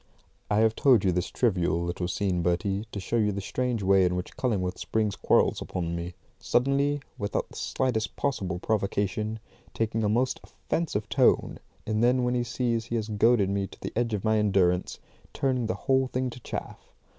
I 0.49 0.61
have 0.61 0.75
told 0.75 1.03
you 1.05 1.11
this 1.11 1.27
trivial 1.29 1.79
little 1.83 2.07
scene, 2.07 2.41
Bertie, 2.41 2.87
to 2.91 2.99
show 2.99 3.29
the 3.29 3.39
strange 3.39 3.83
way 3.83 4.03
in 4.03 4.15
which 4.15 4.35
Cullingworth 4.35 4.79
springs 4.79 5.15
quarrels 5.15 5.61
upon 5.61 5.95
me; 5.95 6.15
suddenly, 6.39 7.01
without 7.19 7.47
the 7.49 7.55
slightest 7.55 8.15
possible 8.15 8.57
provocation, 8.57 9.37
taking 9.75 10.03
a 10.03 10.09
most 10.09 10.39
offensive 10.43 11.07
tone, 11.07 11.59
and 11.85 12.03
then 12.03 12.23
when 12.23 12.33
he 12.33 12.43
sees 12.43 12.85
he 12.85 12.95
has 12.95 13.09
goaded 13.09 13.51
me 13.51 13.67
to 13.67 13.79
the 13.79 13.93
edge 13.95 14.15
of 14.15 14.23
my 14.25 14.39
endurance, 14.39 14.97
turning 15.33 15.67
the 15.67 15.75
whole 15.85 16.07
thing 16.07 16.31
to 16.31 16.39
chaff. 16.39 16.79